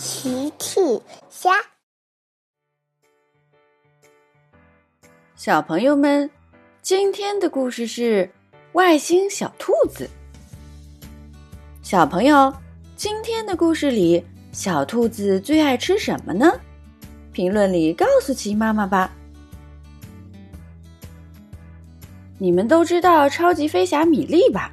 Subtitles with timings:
[0.00, 0.80] 奇趣
[1.28, 1.50] 虾，
[5.36, 6.30] 小朋友们，
[6.80, 8.30] 今天的故事是
[8.72, 10.08] 外星小兔子。
[11.82, 12.50] 小朋友，
[12.96, 16.50] 今天的故事里，小兔子最爱吃什么呢？
[17.30, 19.12] 评论里告诉奇妈妈吧。
[22.38, 24.72] 你们都知道超级飞侠米粒吧？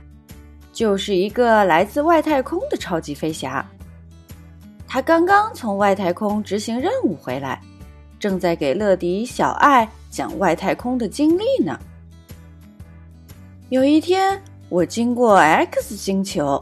[0.71, 3.69] 就是一个来自外太空的超级飞侠。
[4.97, 7.61] 他刚刚从外太空执行任务回来，
[8.19, 11.79] 正在给乐迪、小爱讲外太空的经历呢。
[13.69, 16.59] 有一天，我经过 X 星球，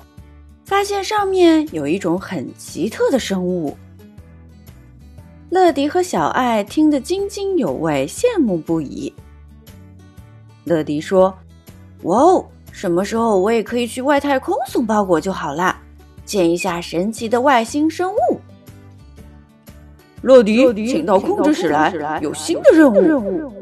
[0.66, 3.78] 发现上面有一种很奇特的生物。
[5.50, 9.14] 乐迪和小爱听得津津有味，羡慕不已。
[10.66, 11.34] 乐迪说
[12.04, 15.82] ：“哇哦，什么时候我也可以去外太空送包裹就好啦！”
[16.26, 18.40] 见一下神奇的外星生物。
[20.22, 23.54] 乐迪，请到控制室来，有新的任务。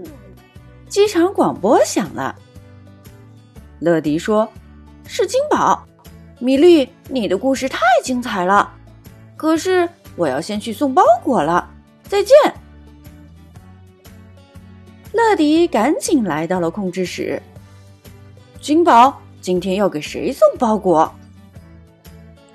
[0.88, 2.34] 机场广播响了。
[3.80, 4.48] 乐迪说
[5.06, 5.86] ：“是金宝，
[6.40, 8.72] 米莉，你的故事太精彩了。
[9.36, 11.70] 可是我要先去送包裹了，
[12.08, 12.34] 再见。”
[15.12, 17.42] 乐迪赶紧来到了控制室。
[18.62, 21.14] 金宝，今天要给谁送包裹？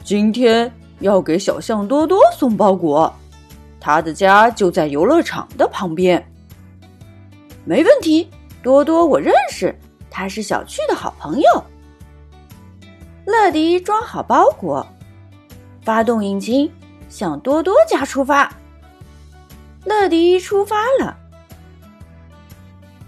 [0.09, 3.15] 今天要给小象多多送包裹，
[3.79, 6.27] 他的家就在游乐场的旁边。
[7.67, 8.27] 没问题，
[8.63, 9.79] 多多我认识，
[10.09, 11.65] 他是小趣的好朋友。
[13.27, 14.87] 乐迪装好包裹，
[15.83, 16.73] 发动引擎，
[17.11, 18.51] 向多多家出发。
[19.85, 21.19] 乐迪出发了，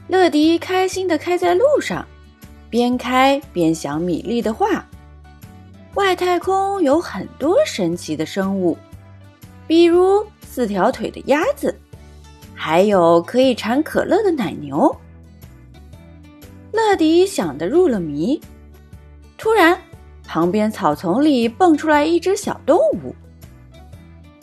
[0.06, 2.06] 乐迪开心的开在路上，
[2.68, 4.84] 边开边想米粒的话。
[5.94, 8.78] 外太空有很多神奇的生物，
[9.66, 11.76] 比如四条腿的鸭子，
[12.54, 14.94] 还有可以产可乐的奶牛。
[16.72, 18.40] 乐迪想得入了迷。
[19.36, 19.76] 突然，
[20.24, 23.14] 旁边草丛里蹦出来一只小动物。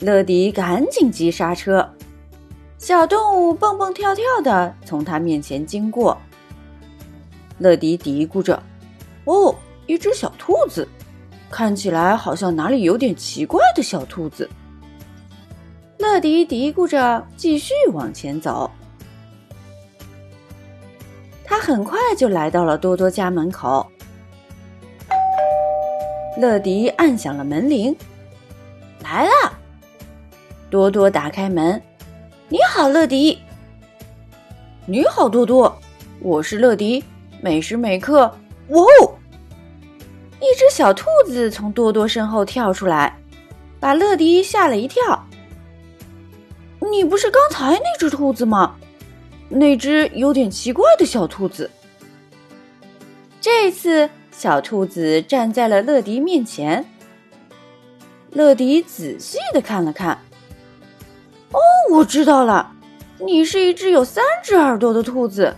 [0.00, 1.88] 乐迪赶紧急刹车，
[2.76, 6.16] 小动物蹦蹦跳跳的从他面前经过。
[7.58, 8.62] 乐迪嘀咕着
[9.24, 9.54] ：“哦，
[9.86, 10.86] 一只小兔子。”
[11.50, 14.48] 看起来好像哪里有点奇怪的小兔子。
[15.98, 18.70] 乐迪嘀咕着，继续往前走。
[21.44, 23.86] 他很快就来到了多多家门口。
[26.36, 27.96] 乐迪按响了门铃，
[29.02, 29.58] 来了。
[30.70, 31.82] 多多打开门，
[32.48, 33.38] 你好，乐迪。
[34.86, 35.76] 你好，多多，
[36.20, 37.02] 我是乐迪。
[37.40, 38.32] 每时每刻，
[38.68, 39.17] 哇哦！
[40.78, 43.18] 小兔子从多多身后跳出来，
[43.80, 45.26] 把乐迪吓了一跳。
[46.88, 48.76] 你不是刚才那只兔子吗？
[49.48, 51.68] 那只有点奇怪的小兔子。
[53.40, 56.84] 这次，小兔子站在了乐迪面前。
[58.30, 60.16] 乐迪仔细的看了看。
[61.50, 61.58] 哦，
[61.90, 62.70] 我知道了，
[63.18, 65.56] 你是一只有三只耳朵的兔子，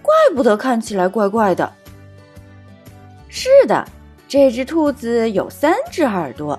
[0.00, 1.70] 怪不得看起来怪怪的。
[3.28, 3.86] 是的。
[4.34, 6.58] 这只兔子有三只耳朵。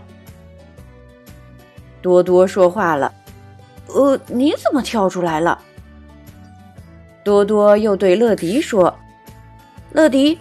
[2.01, 3.13] 多多说话了
[3.93, 5.59] ：“呃，你怎么跳出来了？”
[7.21, 8.97] 多多又对乐迪说
[9.91, 10.39] ：“乐迪，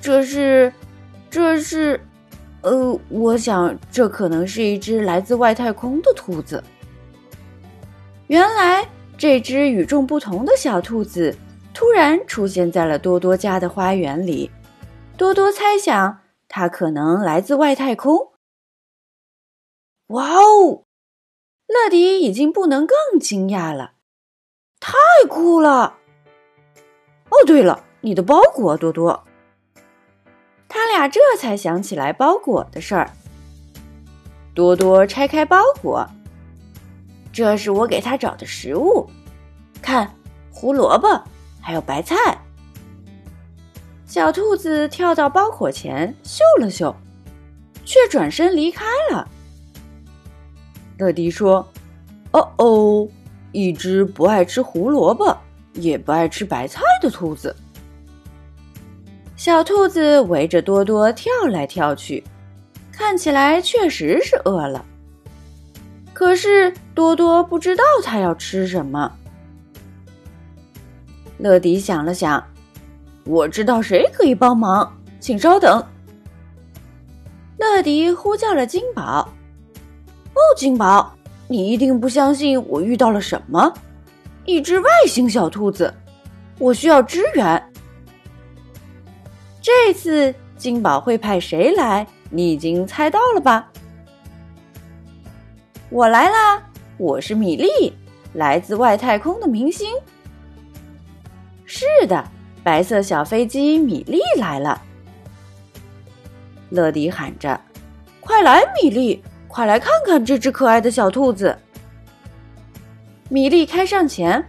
[0.00, 0.72] 这是，
[1.28, 2.00] 这是，
[2.62, 6.64] 呃，我想这可能是一只来自外太空的兔子。”
[8.28, 11.36] 原来，这只与众不同的小兔子
[11.74, 14.50] 突然出现在了多多家的花园里。
[15.18, 16.16] 多多猜想。
[16.52, 18.32] 它可能来自外太空。
[20.08, 20.84] 哇哦，
[21.68, 23.92] 乐迪已经不能更惊讶了，
[24.80, 24.92] 太
[25.28, 25.98] 酷了！
[27.28, 29.24] 哦，对了，你的包裹，多多。
[30.68, 33.12] 他俩这才想起来包裹的事儿。
[34.52, 36.04] 多多拆开包裹，
[37.32, 39.08] 这是我给他找的食物，
[39.80, 40.12] 看，
[40.52, 41.08] 胡萝卜，
[41.62, 42.36] 还有白菜。
[44.10, 46.92] 小兔子跳到包裹前嗅了嗅，
[47.84, 49.28] 却转身离开了。
[50.98, 51.64] 乐迪说
[52.34, 53.08] ：“哦哦，
[53.52, 55.32] 一只不爱吃胡萝卜，
[55.74, 57.54] 也不爱吃白菜的兔子。”
[59.38, 62.24] 小兔子围着多多跳来跳去，
[62.90, 64.84] 看起来确实是饿了。
[66.12, 69.12] 可是多多不知道它要吃什么。
[71.38, 72.44] 乐迪想了想。
[73.30, 75.86] 我知道谁可以帮忙，请稍等。
[77.58, 79.20] 乐迪呼叫了金宝。
[80.34, 81.14] 哦，金宝，
[81.46, 83.72] 你一定不相信我遇到了什么？
[84.46, 85.94] 一只外星小兔子，
[86.58, 87.72] 我需要支援。
[89.62, 92.04] 这次金宝会派谁来？
[92.30, 93.70] 你已经猜到了吧？
[95.88, 96.60] 我来啦！
[96.96, 97.92] 我是米莉，
[98.32, 99.88] 来自外太空的明星。
[101.64, 102.24] 是的，
[102.62, 104.80] 白色小飞机米莉来了。
[106.70, 107.60] 乐迪喊着
[108.20, 109.22] ：“快来，米莉！
[109.48, 111.58] 快来看看这只可爱的小兔子！”
[113.28, 114.44] 米莉开上前，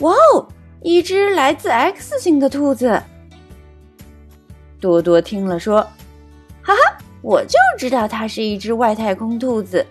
[0.00, 0.48] 哇哦，
[0.82, 3.02] 一只来自 X 星的兔子。
[4.80, 5.82] 多多听了说
[6.62, 9.84] ：“哈哈，我就知道它是一只外太空兔子。”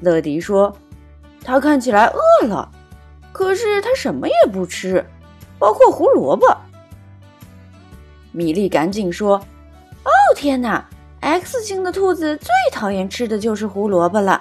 [0.00, 0.74] 乐迪说
[1.44, 2.70] ：“它看起来饿了，
[3.32, 5.04] 可是它什么也不吃，
[5.58, 6.46] 包括胡萝卜。”
[8.32, 9.36] 米莉赶紧说
[10.04, 10.86] ：“哦，天哪
[11.20, 14.40] ！X 星的兔子最讨厌吃的就是胡萝卜了。”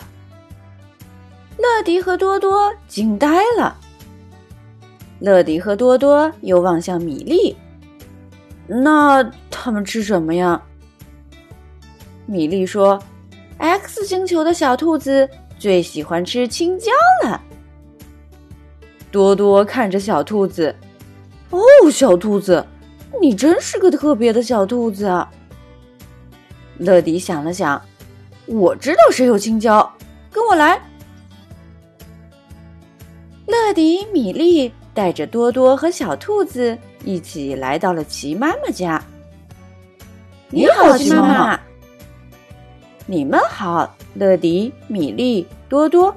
[1.57, 3.77] 乐迪和多多惊呆了。
[5.19, 7.55] 乐迪和多多又望向米莉，
[8.67, 10.61] 那他们吃什么呀？
[12.25, 13.01] 米莉说
[13.57, 16.91] ：“X 星球的小兔子最喜欢吃青椒
[17.23, 17.41] 了。”
[19.09, 20.75] 多多看着小兔子，
[21.51, 21.59] 哦，
[21.91, 22.65] 小兔子，
[23.21, 25.25] 你真是个特别的小兔子。
[26.77, 27.81] 乐迪想了想，
[28.45, 29.89] 我知道谁有青椒，
[30.31, 30.81] 跟我来。
[33.47, 39.01] 乐迪、米莉带着多多和小兔子一起来到了齐妈妈家。
[40.49, 41.59] 你好，齐妈妈。
[43.05, 46.13] 你们好，乐迪、米莉、多多。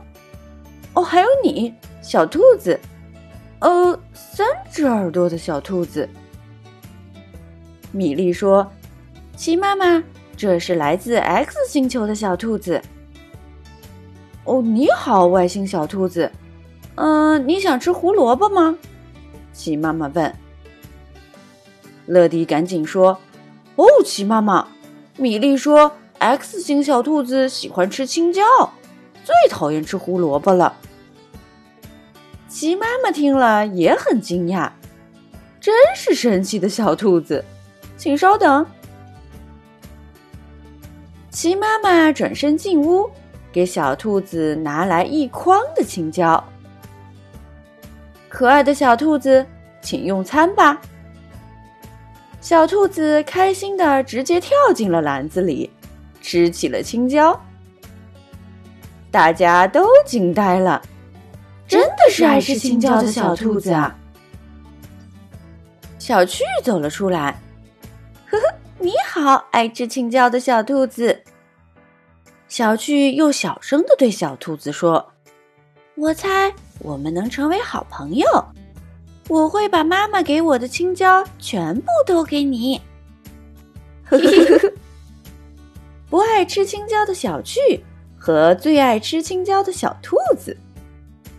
[0.95, 2.81] 哦，还有你，小兔子。
[3.61, 3.99] 呃，
[4.39, 6.09] 三只耳朵的小兔子。
[7.91, 8.71] 米莉说
[9.37, 10.01] ：“齐妈妈，
[10.37, 12.81] 这是来自 X 星球的小兔子。”
[14.47, 16.31] 哦，你好，外星小兔子。
[16.95, 18.79] 嗯，你想吃胡萝卜吗？
[19.53, 20.33] 齐妈妈问。
[22.07, 23.19] 乐迪赶紧说
[23.75, 24.69] ：“哦，齐妈妈。”
[25.19, 28.45] 米莉说：“X 星小兔子喜欢吃青椒，
[29.25, 30.77] 最讨厌吃胡萝卜了。”
[32.49, 34.71] 齐妈妈听了也很惊讶，
[35.61, 37.45] 真是神奇的小兔子。
[37.97, 38.65] 请稍等。
[41.31, 43.09] 齐妈妈转身进屋，
[43.53, 46.43] 给小兔子拿来一筐的青椒。
[48.29, 49.45] 可爱的小兔子，
[49.83, 50.81] 请用餐吧。
[52.41, 55.71] 小兔子开心的直接跳进了篮子里，
[56.21, 57.39] 吃起了青椒。
[59.11, 60.81] 大家都惊呆了，
[61.69, 63.95] 真的是爱吃青椒的小兔子啊！
[65.99, 67.39] 小趣走了出来，
[68.31, 71.23] 呵呵，你好，爱吃青椒的小兔子。
[72.49, 75.13] 小趣又小声的对小兔子说
[75.95, 76.51] ：“我猜。”
[76.81, 78.25] 我们能成为好朋友，
[79.27, 82.81] 我会把妈妈给我的青椒全部都给你。
[84.05, 84.73] 呵呵呵
[86.09, 87.85] 不爱吃青椒的小趣
[88.17, 90.57] 和最爱吃青椒的小兔子，